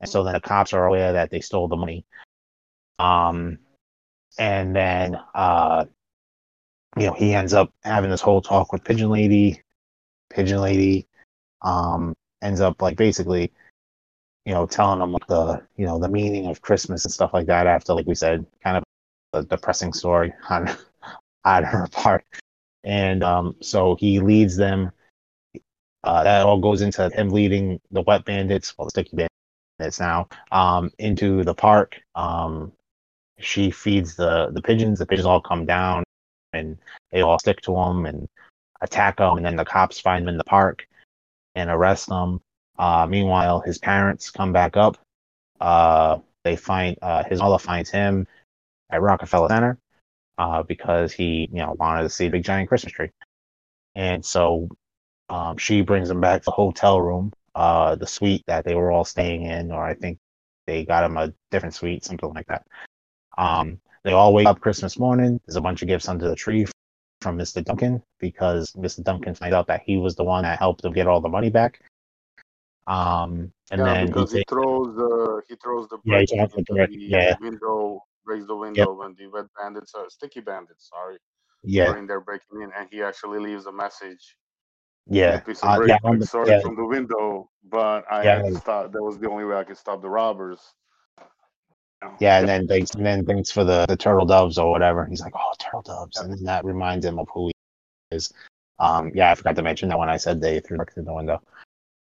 [0.00, 2.06] And so then the cops are aware that they stole the money.
[2.98, 3.58] Um,
[4.38, 5.84] and then uh,
[6.96, 9.60] you know he ends up having this whole talk with Pigeon Lady.
[10.30, 11.06] Pigeon Lady
[11.60, 13.52] um, ends up like basically,
[14.44, 17.66] you know, telling them the you know the meaning of Christmas and stuff like that.
[17.66, 18.84] After like we said, kind of
[19.32, 20.70] a depressing story on
[21.44, 22.24] on her part,
[22.84, 24.90] and um, so he leads them.
[26.02, 29.26] Uh, that all goes into him leading the wet bandits, well, the sticky
[29.78, 31.98] bandits now, um, into the park.
[32.14, 32.72] Um,
[33.38, 34.98] she feeds the the pigeons.
[34.98, 36.04] The pigeons all come down,
[36.52, 36.76] and
[37.10, 38.28] they all stick to him and
[38.82, 39.38] attack him.
[39.38, 40.86] And then the cops find him in the park
[41.54, 42.40] and arrest him.
[42.78, 44.98] Uh, meanwhile, his parents come back up.
[45.60, 48.26] Uh, they find uh, his mother finds him
[48.90, 49.78] at Rockefeller Center
[50.38, 53.10] uh, because he, you know, wanted to see the big giant Christmas tree,
[53.94, 54.68] and so
[55.28, 58.90] um, she brings him back to the hotel room, uh, the suite that they were
[58.90, 60.18] all staying in, or I think
[60.66, 62.66] they got him a different suite, something like that.
[63.38, 65.40] Um, they all wake up Christmas morning.
[65.46, 66.66] There's a bunch of gifts under the tree
[67.20, 67.64] from Mr.
[67.64, 69.02] Duncan because Mr.
[69.02, 71.50] Duncan finds out that he was the one that helped them get all the money
[71.50, 71.80] back.
[72.86, 76.62] Um, and yeah, then because he, he throws the he throws the Yeah, he the
[76.68, 77.34] brick, yeah.
[77.40, 81.16] window, breaks the window when the wet bandits, are sticky bandits, sorry,
[81.62, 84.36] yeah, are in there breaking in, and he actually leaves a message.
[85.06, 88.04] yeah, a piece of uh, brick, yeah, like, the- sorry yeah, from the window, but
[88.10, 88.36] I Yeah.
[88.36, 88.92] had to stop.
[88.92, 90.60] That was the only way I could stop the robbers.
[92.20, 95.06] yeah, and then thanks, and then thanks for the, the turtle doves or whatever.
[95.06, 98.32] He's like, oh, turtle doves, and then that reminds him of who he is.
[98.78, 101.40] Um, yeah, I forgot to mention that when I said they threw the window.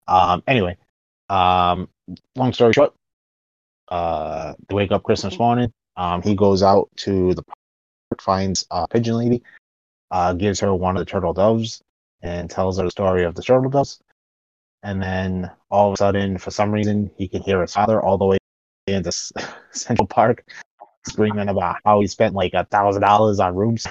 [0.08, 0.76] Um, anyway,
[1.28, 1.88] um,
[2.34, 2.94] long story short,
[3.88, 5.72] uh, they wake up Christmas morning.
[5.96, 9.42] Um, he goes out to the park, finds uh, Pigeon Lady,
[10.10, 11.82] uh, gives her one of the turtle doves,
[12.22, 14.00] and tells her the story of the turtle doves.
[14.82, 18.16] And then all of a sudden, for some reason, he can hear his father all
[18.16, 18.38] the way
[18.86, 19.32] into S-
[19.72, 20.44] Central Park
[21.06, 23.86] screaming about how he spent like a thousand dollars on rooms.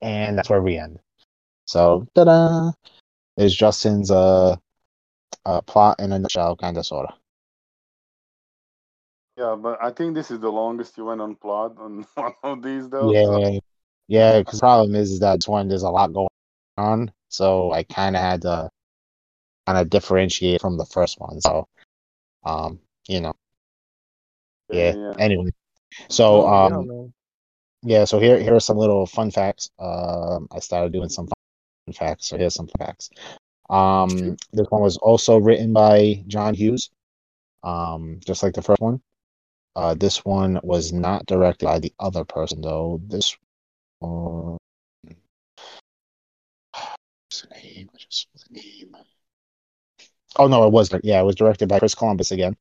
[0.00, 1.00] And that's where we end.
[1.66, 2.72] So, ta-da!
[3.40, 4.56] Is Justin's uh,
[5.46, 7.14] uh plot in a nutshell, kind of sorta.
[9.36, 12.62] Yeah, but I think this is the longest you went on plot on one of
[12.62, 13.12] these, though.
[13.12, 13.58] so- Yeah,
[14.08, 14.38] yeah.
[14.40, 16.28] Because the problem is, is that this one there's a lot going
[16.76, 18.68] on, so I kind of had to
[19.66, 21.40] kind of differentiate from the first one.
[21.40, 21.66] So,
[22.44, 23.32] um, you know,
[24.70, 24.94] yeah.
[25.18, 25.50] Anyway,
[26.08, 27.12] so Oh, yeah, um,
[27.82, 28.04] yeah.
[28.04, 29.70] So here here are some little fun facts.
[29.78, 31.39] Um, I started doing some fun
[31.92, 32.26] facts.
[32.26, 33.10] So here's some facts.
[33.68, 36.90] Um, this one was also written by John Hughes,
[37.62, 39.00] um, just like the first one.
[39.76, 43.00] Uh, this one was not directed by the other person though.
[43.06, 43.36] This
[44.00, 44.58] one,
[46.72, 47.90] what's the name?
[47.96, 48.96] Just the name.
[50.36, 52.56] Oh no, it was yeah, it was directed by Chris Columbus again.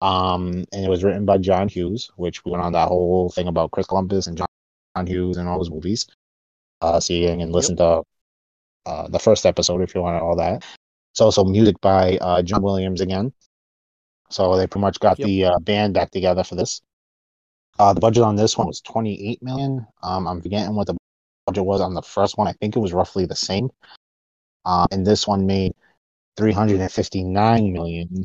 [0.00, 3.46] Um, and it was written by John Hughes, which we went on that whole thing
[3.46, 4.48] about Chris Columbus and John,
[4.96, 6.06] John Hughes and all those movies.
[6.80, 8.02] Uh, seeing and listen to
[8.86, 10.64] uh, the first episode if you want all that.
[11.12, 13.32] It's also music by uh, John Williams again.
[14.30, 15.26] So they pretty much got Yep.
[15.26, 16.80] the uh, band back together for this.
[17.78, 19.86] Uh, the budget on this one was 28 million.
[20.02, 20.96] Um, I'm forgetting what the
[21.46, 22.46] budget was on the first one.
[22.48, 23.70] I think it was roughly the same.
[24.64, 25.72] Uh, and this one made
[26.36, 28.24] 359 million,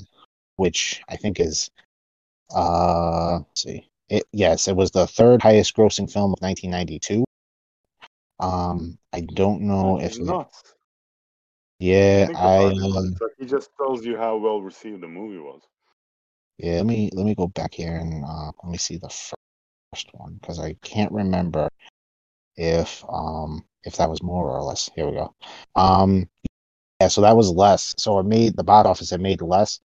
[0.55, 1.69] which I think is,
[2.55, 7.25] uh, let's see, it yes, it was the third highest grossing film of 1992.
[8.39, 10.75] Um, I don't know if nuts.
[11.79, 12.77] yeah, I it.
[12.77, 15.61] um, he just tells you how well received the movie was.
[16.57, 16.77] yeah.
[16.77, 20.37] Let me let me go back here and uh, let me see the first one
[20.39, 21.69] because I can't remember
[22.55, 24.89] if um if that was more or less.
[24.95, 25.33] Here we go.
[25.75, 26.29] Um,
[26.99, 27.93] yeah, so that was less.
[27.97, 29.11] So it made the box office.
[29.11, 29.79] It made less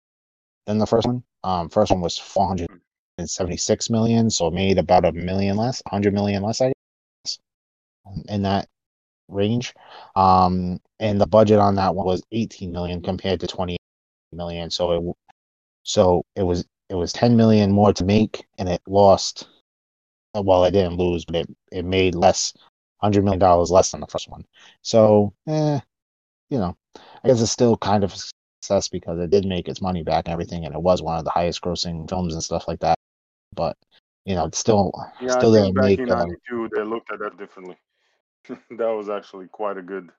[0.66, 1.24] than the first one.
[1.44, 6.44] Um, first one was 476 million, so it made about a million less, 100 million
[6.44, 6.74] less, I guess,
[8.30, 8.68] in that
[9.30, 9.74] range.
[10.16, 13.78] Um, and the budget on that one was 18 million compared to 20
[14.34, 14.70] million.
[14.72, 15.16] So it,
[15.84, 19.50] so it was it was 10 million more to make, and it lost.
[20.36, 22.54] Well, it didn't lose, but it it made less,
[23.00, 24.46] 100 million dollars less than the first one.
[24.82, 25.80] So, eh,
[26.50, 26.78] you know,
[27.24, 30.26] I guess it's still kind of a success because it did make its money back
[30.28, 32.98] and everything, and it was one of the highest grossing films and stuff like that.
[33.56, 33.78] But
[34.26, 36.00] you know, it's still Yeah, still didn't make.
[36.00, 37.78] in Uh, '92 they looked at that differently.
[38.72, 40.12] that was actually quite a good.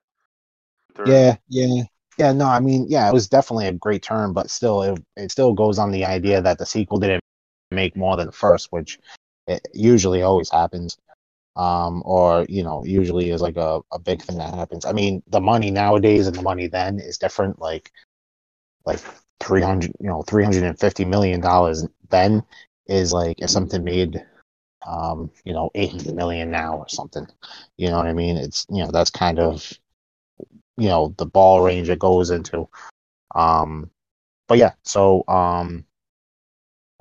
[1.04, 1.82] Yeah, yeah,
[2.18, 2.32] yeah.
[2.32, 5.52] No, I mean, yeah, it was definitely a great turn, but still, it it still
[5.52, 7.22] goes on the idea that the sequel didn't
[7.70, 8.98] make more than the first, which
[9.46, 10.96] it usually always happens.
[11.56, 14.84] Um, or you know, usually is like a, a big thing that happens.
[14.86, 17.58] I mean, the money nowadays and the money then is different.
[17.60, 17.92] Like,
[18.86, 19.00] like
[19.40, 22.42] three hundred, you know, three hundred and fifty million dollars then
[22.86, 24.24] is like if something made,
[24.86, 27.26] um, you know, eight hundred million now or something.
[27.76, 28.36] You know what I mean?
[28.36, 29.72] It's you know that's kind of,
[30.76, 32.68] you know, the ball range it goes into.
[33.34, 33.90] Um,
[34.48, 35.84] but yeah, so um,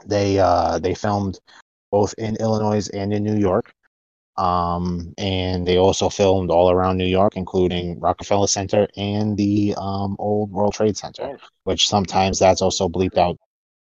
[0.05, 1.39] they uh they filmed
[1.91, 3.73] both in Illinois and in New York.
[4.37, 10.15] Um, and they also filmed all around New York, including Rockefeller Center and the um,
[10.19, 13.37] old World Trade Center, which sometimes that's also bleeped out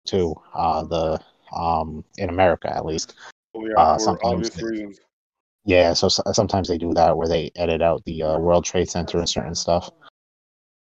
[0.05, 0.35] too.
[0.53, 1.19] Uh, the
[1.55, 3.15] um, in America at least.
[3.53, 4.99] Well, yeah, uh, for sometimes obvious they- reasons.
[5.65, 8.89] Yeah, so s- sometimes they do that where they edit out the uh, World Trade
[8.89, 9.91] Center and certain stuff.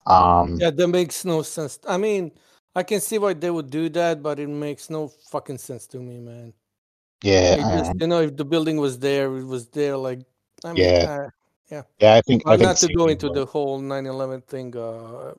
[0.07, 1.79] Um, Yeah, that makes no sense.
[1.87, 2.31] I mean,
[2.75, 5.99] I can see why they would do that, but it makes no fucking sense to
[5.99, 6.53] me, man.
[7.23, 9.95] yeah, I just, don't- you know, if the building was there, it was there.
[9.95, 10.19] Like,
[10.65, 11.05] I mean, Yeah.
[11.09, 11.29] uh,
[11.69, 15.33] yeah, I think I well, can not to go into the whole 9/11 thing, uh,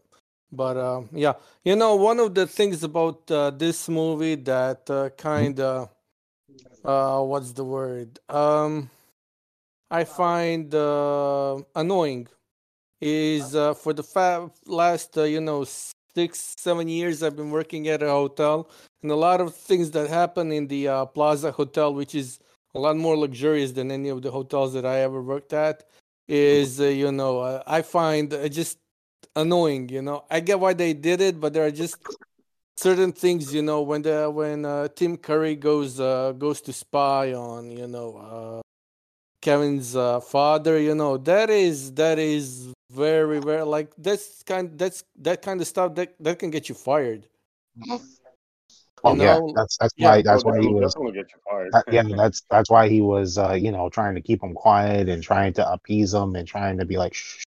[0.53, 1.35] but uh, yeah,
[1.65, 5.91] you know, one of the things about uh, this movie that uh, kind of,
[6.85, 8.19] uh, what's the word?
[8.29, 8.91] Um,
[9.91, 12.29] I find uh, annoying
[13.01, 15.65] is uh, for the fa- last, uh, you know,
[16.15, 18.71] six seven years I've been working at a hotel,
[19.03, 22.39] and a lot of things that happen in the uh, Plaza Hotel, which is
[22.75, 25.85] a lot more luxurious than any of the hotels that I ever worked at
[26.29, 28.79] is uh, you know uh, i find uh, just
[29.37, 31.99] annoying you know i get why they did it but there are just
[32.77, 37.33] certain things you know when the when uh, tim curry goes uh, goes to spy
[37.33, 38.61] on you know uh,
[39.41, 45.05] kevin's uh, father you know that is that is very very like that's kind that's
[45.17, 47.27] that kind of stuff that that can get you fired
[49.07, 51.39] Oh you yeah, know, that's that's yeah, why that's Oh, why he was get you
[51.47, 51.73] fired.
[51.73, 55.11] that, yeah that's that's why he was uh, you know trying to keep him quiet
[55.11, 57.45] and trying to appease him and trying to be like shh, shh.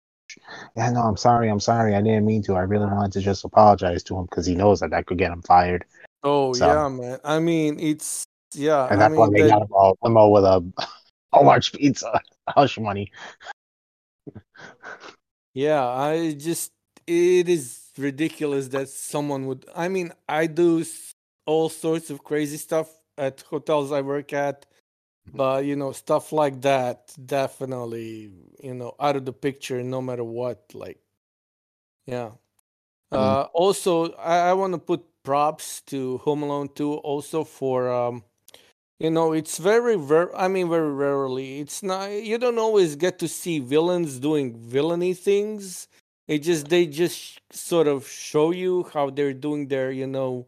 [0.77, 1.95] Yeah no I'm sorry I'm sorry.
[1.95, 2.55] I didn't mean to.
[2.55, 5.33] I really wanted to just apologize to him because he knows that that could get
[5.33, 5.85] him fired.
[6.23, 7.19] Oh So- yeah man.
[7.25, 10.29] I mean it's yeah and i that's why mean they that- got him a limo
[10.29, 10.65] with a
[11.33, 13.11] a large pizza hush money.
[15.55, 16.73] Yeah, I just
[17.07, 19.67] it is ridiculous that someone would.
[19.75, 20.85] I mean, I do
[21.47, 22.89] all sorts of crazy stuff
[23.19, 24.67] at hotels I work at,
[25.33, 28.31] but you know, stuff like that definitely,
[28.63, 30.65] you know, out of the picture no matter what.
[30.75, 30.99] Like,
[32.07, 32.31] yeah.
[33.13, 33.19] Mm.
[33.19, 38.25] Uh, also, I, I want to put props to Home Alone 2 also for um,
[39.01, 40.37] you know, it's very rare.
[40.37, 41.61] I mean, very rarely.
[41.61, 42.11] It's not.
[42.11, 45.89] You don't always get to see villains doing villainy things.
[46.29, 50.47] It just they just sort of show you how they're doing their, you know,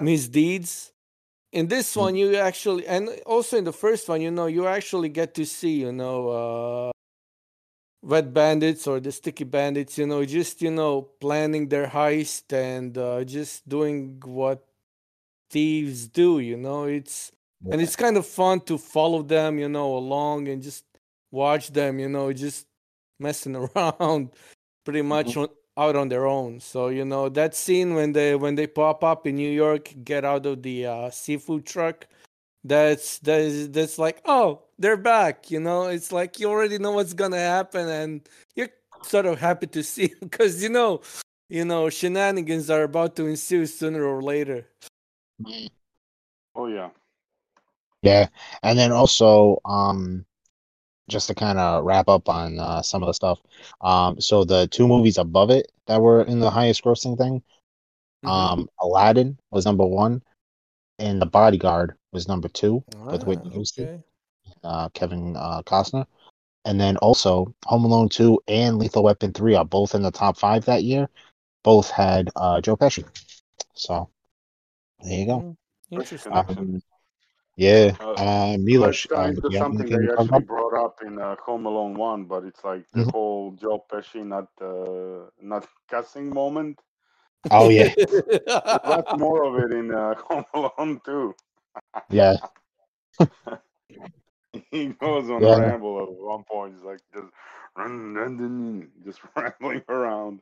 [0.00, 0.92] misdeeds.
[1.52, 5.08] In this one, you actually, and also in the first one, you know, you actually
[5.08, 6.90] get to see, you know, uh,
[8.02, 12.96] wet bandits or the sticky bandits, you know, just you know, planning their heist and
[12.98, 14.64] uh, just doing what
[15.50, 16.40] thieves do.
[16.40, 17.32] You know, it's
[17.70, 20.84] and it's kind of fun to follow them, you know, along and just
[21.30, 22.66] watch them, you know, just
[23.18, 24.30] messing around
[24.84, 26.60] pretty much on, out on their own.
[26.60, 30.24] So, you know, that scene when they when they pop up in New York, get
[30.24, 32.06] out of the uh, seafood truck,
[32.64, 35.84] that's that's that's like, oh, they're back, you know?
[35.84, 38.70] It's like you already know what's going to happen and you're
[39.02, 41.00] sort of happy to see because you know,
[41.48, 44.66] you know, shenanigans are about to ensue sooner or later.
[46.54, 46.90] Oh yeah.
[48.02, 48.28] Yeah,
[48.62, 50.24] and then also, um,
[51.08, 53.40] just to kind of wrap up on uh, some of the stuff.
[53.80, 57.42] Um, so the two movies above it that were in the highest grossing thing,
[58.24, 58.28] Mhm.
[58.28, 60.22] um, Aladdin was number one,
[60.98, 64.02] and The Bodyguard was number two with Whitney Ah, Houston, okay.
[64.64, 66.06] uh, Kevin uh, Costner,
[66.64, 70.36] and then also Home Alone two and Lethal Weapon three are both in the top
[70.36, 71.08] five that year.
[71.62, 73.04] Both had uh, Joe Pesci.
[73.74, 74.10] So
[75.00, 75.38] there you go.
[75.40, 75.56] Mm,
[75.90, 76.32] Interesting.
[76.32, 76.82] Um,
[77.58, 81.94] yeah, Uh, uh, Milos, into do something they actually brought up in uh, Home Alone
[81.96, 83.12] One, but it's like the Mhm.
[83.12, 86.80] whole Joe Pesci not uh, not cussing moment.
[87.50, 87.94] Oh yeah,
[88.84, 91.36] Lots more of it in uh, Home Alone Two.
[92.10, 92.36] yeah,
[94.70, 95.46] He goes on Yeah.
[95.46, 96.74] a ramble at one point.
[96.74, 97.28] He's like just
[97.76, 100.40] run, run, run, just rambling around.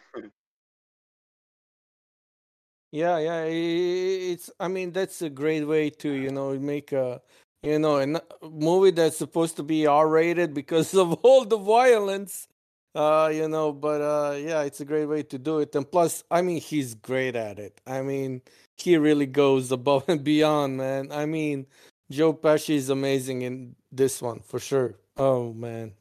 [2.92, 3.44] Yeah, yeah.
[3.46, 4.50] It's.
[4.60, 7.22] I mean, that's a great way to you know make a
[7.62, 8.06] you know a
[8.50, 12.48] movie that's supposed to be R-rated because of all the violence.
[12.94, 15.74] Uh, you know, but uh, yeah, it's a great way to do it.
[15.74, 17.80] And plus, I mean, he's great at it.
[17.86, 18.42] I mean,
[18.76, 21.10] he really goes above and beyond, man.
[21.12, 21.66] I mean,
[22.10, 24.96] Joe Pesci is amazing in this one for sure.
[25.16, 25.94] Oh man.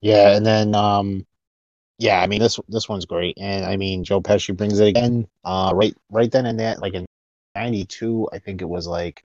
[0.00, 1.26] yeah, and then um,
[1.98, 5.28] yeah, I mean this this one's great, and I mean Joe Pesci brings it again.
[5.44, 7.06] Uh, right, right then and that, like in
[7.54, 9.22] '92, I think it was like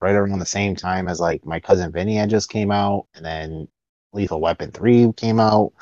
[0.00, 3.24] right around the same time as like my cousin Vinny had just came out, and
[3.24, 3.68] then
[4.12, 5.72] Lethal Weapon three came out.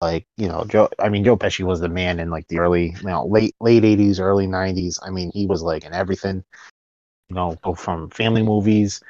[0.00, 0.88] Like you know, Joe.
[0.98, 3.82] I mean, Joe Pesci was the man in like the early, you know, late late
[3.82, 4.98] '80s, early '90s.
[5.02, 6.44] I mean, he was like in everything.
[7.28, 9.00] You know, go from family movies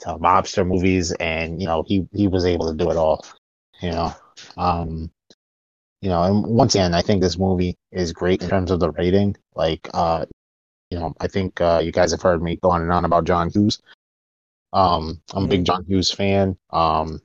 [0.00, 3.24] to mobster movies, and you know, he he was able to do it all.
[3.80, 4.14] You know,
[4.56, 5.10] um,
[6.02, 8.90] you know, and once again, I think this movie is great in terms of the
[8.90, 9.36] rating.
[9.54, 10.26] Like, uh,
[10.90, 13.24] you know, I think uh, you guys have heard me go on and on about
[13.24, 13.80] John Hughes.
[14.72, 16.56] Um, I'm a big John Hughes fan.
[16.70, 17.22] Um,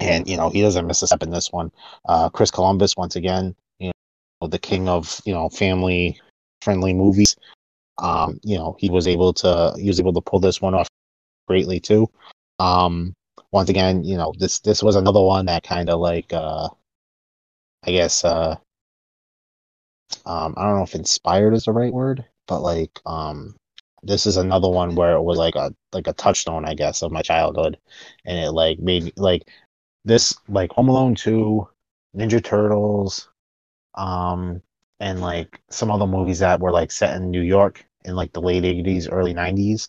[0.00, 1.70] and you know, he doesn't miss a step in this one.
[2.08, 3.92] Uh, Chris Columbus, once again, you
[4.40, 6.18] know, the king of you know family
[6.62, 7.36] friendly movies.
[7.98, 10.88] Um, you know, he was able to he was able to pull this one off
[11.46, 12.10] greatly too.
[12.58, 13.14] Um,
[13.52, 16.68] once again, you know, this this was another one that kind of like uh,
[17.86, 18.56] I guess uh,
[20.24, 23.56] um, I don't know if inspired is the right word, but like um,
[24.02, 27.12] this is another one where it was like a like a touchstone, I guess, of
[27.12, 27.78] my childhood,
[28.24, 29.48] and it like made me like
[30.04, 31.68] this like Home Alone two,
[32.16, 33.28] Ninja Turtles,
[33.94, 34.62] um,
[35.00, 38.40] and like some other movies that were like set in New York in like the
[38.42, 39.88] late eighties, early nineties.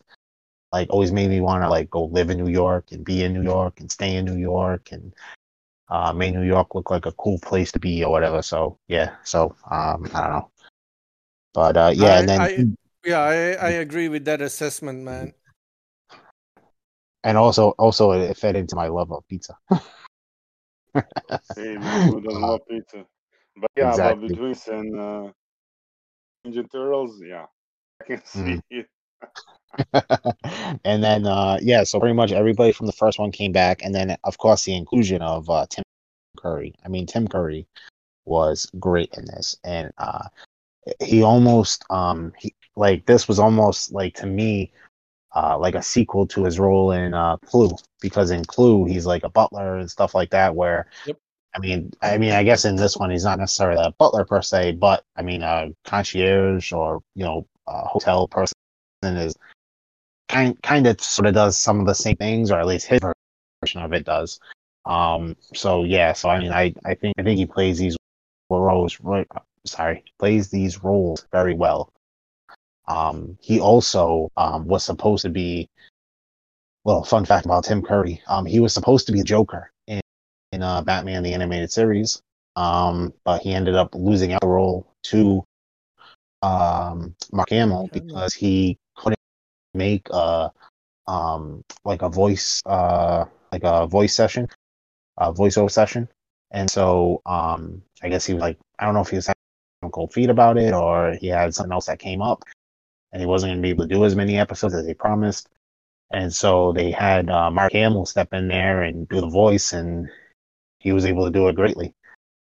[0.72, 3.34] Like always made me want to like go live in New York and be in
[3.34, 5.14] New York and stay in New York and
[5.90, 8.42] uh, made New York look like a cool place to be or whatever.
[8.42, 10.52] So yeah, so um, I don't know,
[11.54, 12.66] but uh, yeah, I- and then I-
[13.06, 15.34] Yeah, I, I agree with that assessment, man.
[17.24, 19.56] and also also it fed into my love of pizza.
[20.94, 23.06] Hey, man, who doesn't Uh, love pizza?
[23.56, 24.28] But yeah, Exactly.
[24.30, 25.32] but between and uh,
[26.46, 27.46] Ninja Turtles, yeah,
[28.02, 28.62] I can see Mhm.
[28.70, 28.88] it.
[30.84, 33.94] and then uh yeah, so pretty much everybody from the first one came back, and
[33.94, 35.84] then of course the inclusion of uh, Tim
[36.38, 36.74] Curry.
[36.84, 37.68] I mean, Tim Curry
[38.26, 40.28] was great in this, and uh
[41.02, 44.72] he almost um he like this was almost like to me
[45.36, 47.70] uh, like a sequel to his role in uh, Clue,
[48.02, 50.56] because in Clue he's like a butler and stuff like that.
[50.56, 51.18] Where, Yep.
[51.56, 54.42] I mean, I mean, I guess in this one he's not necessarily a butler per
[54.42, 58.57] se, but I mean, a concierge or you know, a hotel person
[59.04, 59.36] is
[60.30, 63.00] kind kind of sort of does some of the same things, or at least his
[63.62, 64.40] version of it does.
[64.86, 67.98] Um, so yeah, so I mean, I I think I think he plays these
[68.50, 69.28] roles right.
[69.66, 71.92] Sorry, plays these roles very well.
[72.88, 75.68] Um, he also um, was supposed to be.
[76.86, 78.22] Well, fun fact about Tim Curry.
[78.28, 80.00] Um, he was supposed to be a Joker in
[80.54, 82.22] in uh, Batman the animated series.
[82.56, 85.44] Um, but he ended up losing out the role to
[86.42, 89.20] um, Mark Hamill because he couldn't
[89.74, 90.52] make a
[91.08, 94.48] um like a voice uh like a voice session,
[95.18, 96.10] a voiceover session,
[96.52, 99.92] and so um I guess he was like I don't know if he was having
[99.92, 102.44] cold feet about it or he had something else that came up,
[103.12, 105.50] and he wasn't going to be able to do as many episodes as they promised,
[106.12, 110.10] and so they had uh, Mark Hamill step in there and do the voice, and
[110.80, 111.94] he was able to do it greatly.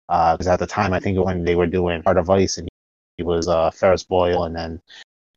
[0.07, 2.67] Because at the time, I think when they were doing Heart of Ice, and
[3.17, 4.81] he was uh, Ferris Boyle, and then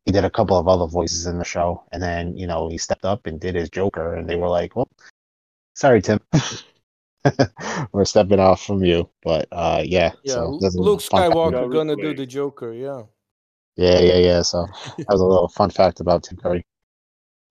[0.06, 2.78] he did a couple of other voices in the show, and then you know he
[2.78, 4.88] stepped up and did his Joker, and they were like, "Well,
[5.74, 6.20] sorry, Tim,
[7.92, 11.34] we're stepping off from you." But uh, yeah, Yeah, so Lu- a Luke fun fact-
[11.34, 12.72] Skywalker gonna do the Joker.
[12.72, 13.02] Yeah.
[13.76, 14.42] Yeah, yeah, yeah.
[14.42, 14.64] So
[14.96, 16.64] that was a little fun fact about Tim Curry.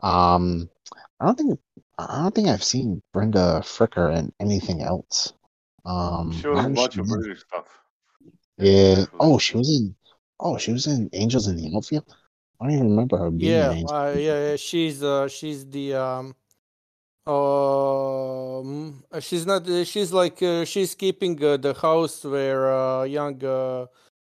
[0.01, 0.69] Um,
[1.19, 1.59] I don't think
[1.99, 5.33] I don't think I've seen Brenda Fricker in anything else.
[5.85, 7.11] Um, She was where a bunch of in?
[7.11, 7.67] British stuff.
[8.57, 9.05] Yeah.
[9.19, 9.95] Oh, she was in.
[10.39, 12.05] Oh, she was in Angels in the Outfield.
[12.59, 14.55] I don't even remember her being Yeah, uh, yeah, yeah.
[14.55, 16.35] She's uh, she's the um,
[17.27, 19.67] um, she's not.
[19.67, 23.87] Uh, she's like uh, she's keeping uh, the house where uh, young uh,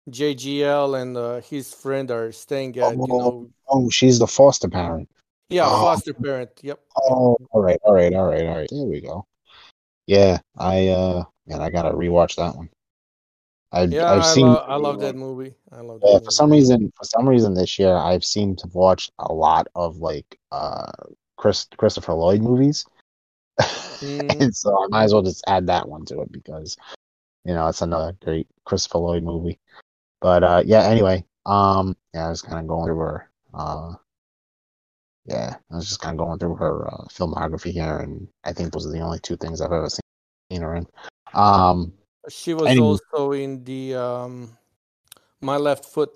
[0.09, 2.95] JGL and uh, his friend are staying at.
[2.95, 5.09] You Oh, know, Oh, she's the foster parent.
[5.49, 5.81] yeah, oh.
[5.83, 6.51] foster parent.
[6.61, 6.79] Yep.
[6.97, 8.69] Oh, all right, all right, all right, all right.
[8.71, 9.25] There we go.
[10.07, 12.69] Yeah, I uh, man, I gotta rewatch that one.
[13.75, 15.53] I've Yeah, I've I, seen lo- I love that movie.
[15.71, 16.25] I love that Yeah, movie.
[16.25, 19.97] for some reason, for some reason this year, I've seemed to watch a lot of
[19.97, 20.91] like uh
[21.37, 22.85] Chris Christopher Lloyd movies,
[23.59, 24.41] Mm.
[24.41, 26.77] and so I might as well just add that one to it because
[27.43, 29.59] you know it's another great Christopher Lloyd movie.
[30.21, 33.93] But uh, yeah, anyway, um, yeah, I was kind of going through her, uh,
[35.25, 38.71] yeah, I was just kind of going through her uh, filmography here, and I think
[38.71, 40.87] those are the only two things I've ever seen her in.
[41.33, 41.93] Um,
[42.29, 42.97] She was Anyway.
[43.13, 44.57] also in the um,
[45.41, 46.11] My Left Foot.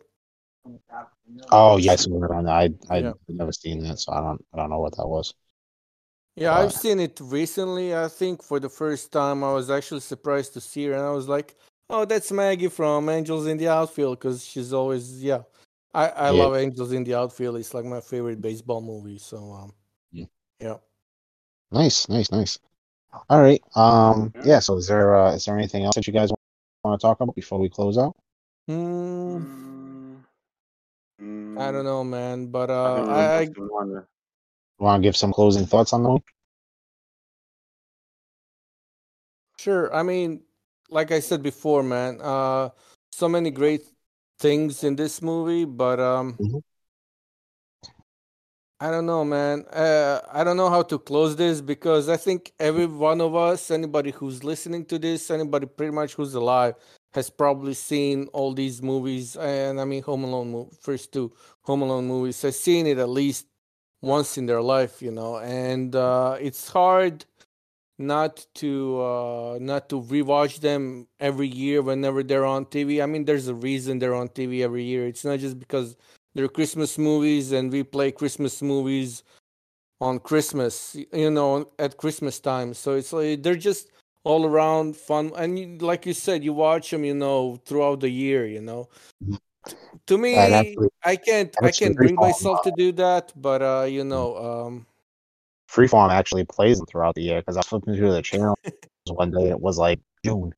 [1.51, 2.73] oh yes, I saw her on that.
[2.89, 3.13] I Yeah.
[3.27, 5.33] never seen that, so I don't I don't know what that was.
[6.35, 7.93] Yeah, Uh, I've seen it recently.
[7.95, 11.11] I think for the first time, I was actually surprised to see her, and I
[11.11, 11.55] was like,
[11.89, 15.43] "Oh, that's Maggie from Angels in the Outfield," because she's always, yeah.
[15.93, 16.43] I I Yeah.
[16.43, 17.57] love Angels in the Outfield.
[17.57, 19.17] It's like my favorite baseball movie.
[19.17, 19.73] So, um,
[20.11, 20.25] Yeah.
[20.59, 20.77] yeah.
[21.71, 22.59] Nice, nice, nice.
[23.29, 23.61] All right.
[23.75, 24.33] Um.
[24.35, 24.43] Yeah.
[24.53, 24.59] Yeah.
[24.59, 26.31] So, is there uh, is there anything else that you guys
[26.83, 28.15] want to talk about before we close out?
[28.69, 30.23] Mm,
[31.21, 34.05] Mm, I don't know, man, but I uh, think I, I we're just one-
[34.79, 36.23] Want to give some closing thoughts on the movie?
[39.57, 39.93] Sure.
[39.93, 40.41] I mean,
[40.89, 42.69] like I said before, man, uh,
[43.11, 43.81] so many great
[44.39, 46.61] things in this movie, but um, Mhm.
[48.81, 49.65] I don't know, man.
[49.73, 53.71] Uh, I don't know how to close this because I think every one of us,
[53.71, 56.75] anybody who's listening to this, anybody pretty much who's alive,
[57.13, 59.35] has probably seen all these movies.
[59.35, 63.47] And I mean, Home Alone, first two Home Alone movies, has seen it at least
[64.01, 65.39] once in their life, you know.
[65.39, 67.25] And uh, it's hard
[67.97, 73.03] not to uh, not to rewatch them every year whenever they're on TV.
[73.03, 75.05] I mean, there's a reason they're on TV every year.
[75.05, 75.97] It's not just because
[76.39, 79.23] they're Christmas movies and we play Christmas movies
[79.99, 82.73] on Christmas, you know, at Christmas time.
[82.73, 83.89] So it's like they're just
[84.23, 85.33] all around fun.
[85.35, 88.47] And like you said, you watch them, you know, throughout the year.
[88.47, 88.87] You know.
[90.07, 90.37] To me,
[91.03, 93.33] I can't I can't bring myself to do that.
[93.35, 94.85] But uh, you know, um,
[95.69, 98.57] Freeform actually plays them throughout the year because I flipping through the channel
[99.07, 99.49] one day.
[99.49, 100.53] It was like June,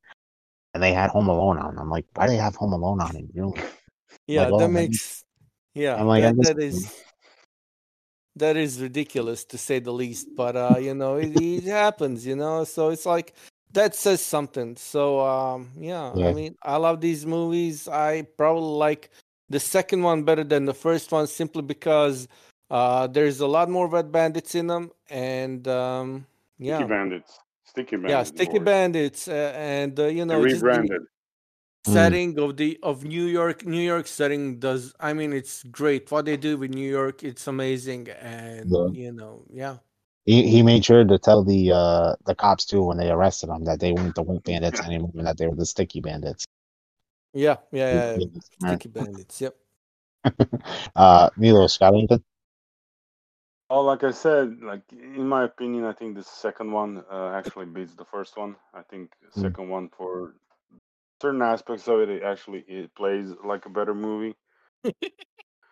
[0.75, 1.79] and they had Home Alone on.
[1.79, 3.53] I'm like, why do they have Home Alone on in June?
[4.27, 5.23] yeah, oh, that makes
[5.73, 7.03] yeah, I'm like, that, guess- that is
[8.35, 10.27] that is ridiculous to say the least.
[10.35, 12.63] But uh, you know, it, it happens, you know.
[12.63, 13.33] So it's like
[13.73, 14.75] that says something.
[14.77, 16.27] So um, yeah, Yeah.
[16.27, 17.87] I mean, I love these movies.
[17.87, 19.11] I probably like
[19.49, 22.27] the second one better than the first one simply because
[22.69, 26.25] uh, there's a lot more Wet Bandits in them, and um,
[26.57, 27.39] yeah, Sticky Bandits.
[27.65, 28.11] Sticky Bandits.
[28.11, 28.65] yeah, Sticky boys.
[28.65, 30.63] Bandits, uh, and uh, you They know, just
[31.85, 31.93] the- rebranded.
[31.93, 31.93] Mm.
[31.93, 33.65] setting of the of New York.
[33.65, 34.93] New York setting does.
[34.99, 36.11] I mean, it's great.
[36.11, 38.87] What they do with New York, it's amazing, and Yeah.
[38.91, 39.77] you know, yeah.
[40.25, 43.65] He he made sure to tell the uh the cops too when they arrested him
[43.65, 46.45] that they weren't the Wink Bandits anymore, and that they were the Sticky Bandits.
[47.33, 48.17] Yeah, yeah, yeah.
[48.19, 48.39] Yeah.
[48.75, 49.41] Sticky bandits.
[49.41, 49.55] Yep.
[50.95, 52.23] uh, Milos, got anything?
[53.69, 57.67] Oh, like I said, like in my opinion, I think the second one uh, actually
[57.67, 58.55] beats the first one.
[58.73, 59.41] I think Mm.
[59.41, 60.35] second one for
[61.21, 64.35] certain aspects of it, it actually it plays like a better movie.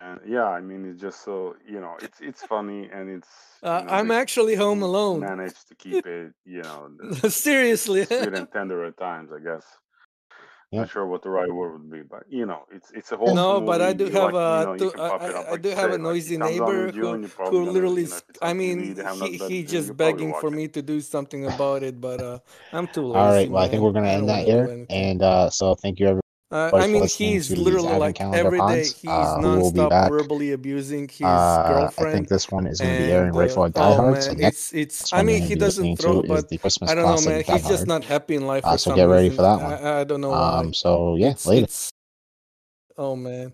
[0.01, 3.27] and yeah, I mean, it's just so you know, it's it's funny and it's.
[3.61, 5.21] Uh, know, I'm actually home alone.
[5.21, 6.89] Managed to keep it, you know,
[7.27, 8.05] Seriously.
[8.05, 9.65] sweet and tender at times, I guess.
[10.71, 10.81] Yeah.
[10.81, 13.33] Not sure what the right word would be, but you know, it's it's a whole.
[13.33, 15.69] No, but I do have like, a you know, to- you I, I- I do
[15.69, 18.03] you have say, a noisy it comes on in neighbor who who literally.
[18.03, 20.57] you know, if s- it's I mean, they he nothing he just begging for watching.
[20.57, 22.37] me to do something about it, but uh,
[22.71, 23.17] I'm too lazy.
[23.17, 23.49] All right.
[23.49, 26.21] Well, I think we're gonna end that here, and uh, so thank you everyone
[26.51, 28.99] Uh, I mean, he's literally like every day pods.
[28.99, 33.11] he's Uh, nonstop verbally abusing his Uh, I think this one is going to be
[33.11, 34.25] airing right uh, for oh diehards.
[34.25, 35.13] So it's it's.
[35.13, 36.51] I mean, he doesn't throw, but
[36.87, 37.43] I don't know, man.
[37.43, 39.35] He's just not happy in life Uh, so get ready reason.
[39.35, 39.73] for that one.
[39.73, 40.57] I, I don't know why.
[40.57, 41.65] Um, so yeah, It's later.
[41.65, 41.91] it's.
[42.97, 43.53] Oh man.